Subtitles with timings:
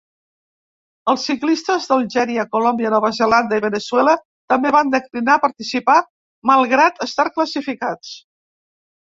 [1.11, 4.17] Els ciclistes d'Algèria, Colòmbia, Nova Zelanda i Veneçuela
[4.55, 5.99] també van declinar participar
[6.53, 8.17] malgrat estar classificats.